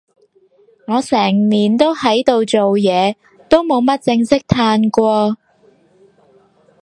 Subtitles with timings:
[0.87, 3.15] 我成年都喺度做嘢，
[3.47, 5.37] 都冇乜正式嘆過